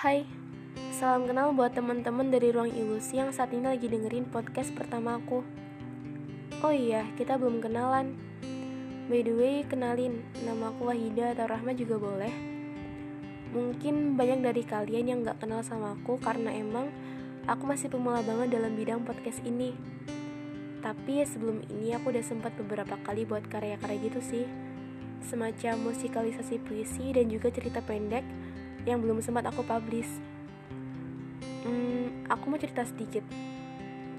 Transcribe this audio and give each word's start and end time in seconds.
Hai, 0.00 0.24
salam 0.96 1.28
kenal 1.28 1.52
buat 1.52 1.76
teman-teman 1.76 2.32
dari 2.32 2.56
Ruang 2.56 2.72
Ilusi 2.72 3.20
yang 3.20 3.36
saat 3.36 3.52
ini 3.52 3.68
lagi 3.68 3.84
dengerin 3.84 4.32
podcast 4.32 4.72
pertama 4.72 5.20
aku. 5.20 5.44
Oh 6.64 6.72
iya, 6.72 7.04
kita 7.20 7.36
belum 7.36 7.60
kenalan. 7.60 8.16
By 9.12 9.20
the 9.20 9.36
way, 9.36 9.60
kenalin, 9.68 10.24
nama 10.40 10.72
aku 10.72 10.88
Wahida 10.88 11.36
atau 11.36 11.52
Rahma 11.52 11.76
juga 11.76 12.00
boleh. 12.00 12.32
Mungkin 13.52 14.16
banyak 14.16 14.40
dari 14.40 14.64
kalian 14.64 15.04
yang 15.04 15.18
gak 15.20 15.44
kenal 15.44 15.60
sama 15.60 15.92
aku 15.92 16.16
karena 16.16 16.48
emang 16.48 16.88
aku 17.44 17.68
masih 17.68 17.92
pemula 17.92 18.24
banget 18.24 18.56
dalam 18.56 18.72
bidang 18.72 19.04
podcast 19.04 19.44
ini. 19.44 19.76
Tapi 20.80 21.28
sebelum 21.28 21.60
ini 21.68 21.92
aku 21.92 22.08
udah 22.08 22.24
sempat 22.24 22.56
beberapa 22.56 22.96
kali 23.04 23.28
buat 23.28 23.44
karya-karya 23.52 24.00
gitu 24.08 24.24
sih. 24.24 24.48
Semacam 25.20 25.92
musikalisasi 25.92 26.56
puisi 26.64 27.12
dan 27.12 27.28
juga 27.28 27.52
cerita 27.52 27.84
pendek 27.84 28.24
yang 28.88 29.00
belum 29.00 29.20
sempat 29.20 29.48
aku 29.48 29.64
publish. 29.64 30.08
Hmm, 31.66 32.24
aku 32.30 32.44
mau 32.48 32.60
cerita 32.60 32.84
sedikit. 32.88 33.24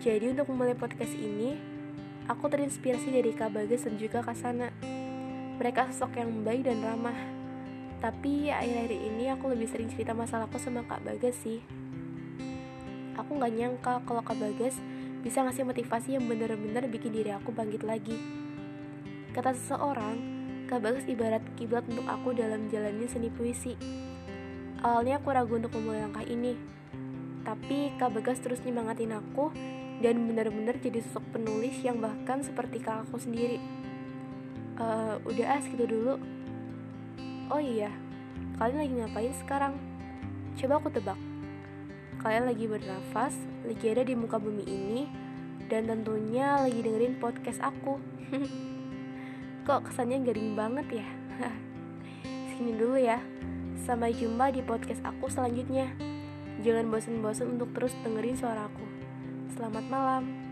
Jadi 0.02 0.34
untuk 0.34 0.49
memulai 0.49 0.73
podcast 0.73 1.13
ini, 1.13 1.58
aku 2.26 2.49
terinspirasi 2.49 3.13
dari 3.13 3.34
Kak 3.34 3.54
Bagas 3.54 3.85
dan 3.85 3.98
juga 3.98 4.21
Kak 4.26 4.38
Sana. 4.38 4.70
Mereka 5.62 5.94
sosok 5.94 6.18
yang 6.18 6.41
baik 6.41 6.66
dan 6.66 6.82
ramah. 6.82 7.18
Tapi 8.02 8.49
akhir-akhir 8.49 8.98
ini 8.98 9.30
aku 9.30 9.54
lebih 9.54 9.70
sering 9.70 9.90
cerita 9.94 10.18
masalahku 10.18 10.58
sama 10.58 10.82
Kak 10.90 11.05
Bagas 11.05 11.38
sih. 11.38 11.62
Aku 13.13 13.38
gak 13.38 13.54
nyangka 13.54 14.02
kalau 14.09 14.26
Kak 14.26 14.41
Bagas 14.41 14.82
bisa 15.21 15.46
ngasih 15.46 15.70
motivasi 15.70 16.18
yang 16.18 16.26
bener-bener 16.26 16.90
bikin 16.90 17.13
diri 17.13 17.30
aku 17.30 17.54
bangkit 17.54 17.85
lagi. 17.85 18.18
Kata 19.38 19.54
seseorang, 19.54 20.18
Kak 20.66 20.82
Bagas 20.82 21.05
ibarat 21.05 21.46
kiblat 21.54 21.85
untuk 21.85 22.09
aku 22.09 22.34
dalam 22.34 22.73
jalannya 22.73 23.05
seni 23.05 23.30
puisi. 23.30 23.77
Awalnya 24.81 25.21
aku 25.21 25.30
ragu 25.30 25.53
untuk 25.62 25.77
memulai 25.77 26.02
langkah 26.02 26.26
ini, 26.26 26.58
tapi 27.45 27.94
Kak 28.02 28.17
Bagas 28.17 28.41
terus 28.41 28.66
nyemangatin 28.66 29.13
aku 29.13 29.54
dan 30.01 30.26
benar-benar 30.26 30.82
jadi 30.82 31.05
sosok 31.05 31.37
penulis 31.37 31.77
yang 31.85 32.01
bahkan 32.01 32.41
seperti 32.41 32.82
kakakku 32.82 33.21
sendiri. 33.21 33.62
Uh, 34.82 35.21
udah 35.29 35.57
ah 35.57 35.62
segitu 35.62 35.85
dulu. 35.85 36.18
Oh 37.54 37.62
iya, 37.62 37.93
kalian 38.57 38.82
lagi 38.82 38.93
ngapain 38.98 39.34
sekarang? 39.37 39.74
Coba 40.57 40.82
aku 40.82 40.90
tebak. 40.90 41.20
Kalian 42.21 42.49
lagi 42.49 42.65
bernafas, 42.65 43.37
lagi 43.62 43.85
ada 43.85 44.02
di 44.02 44.18
muka 44.18 44.41
bumi 44.41 44.65
ini, 44.65 45.02
dan 45.70 45.85
tentunya 45.85 46.57
lagi 46.57 46.82
dengerin 46.82 47.21
podcast 47.21 47.62
aku. 47.62 48.02
Kok 49.70 49.93
kesannya 49.93 50.26
garing 50.26 50.57
banget 50.57 51.05
ya? 51.05 51.07
Sini 52.49 52.74
dulu 52.74 52.98
ya. 52.98 53.21
Sampai 53.82 54.13
jumpa 54.13 54.54
di 54.54 54.62
podcast 54.62 55.01
aku 55.01 55.26
selanjutnya. 55.26 55.90
Jangan 56.62 56.93
bosan-bosan 56.93 57.57
untuk 57.57 57.74
terus 57.74 57.98
dengerin 58.05 58.37
suaraku. 58.37 58.85
Selamat 59.57 59.85
malam. 59.90 60.51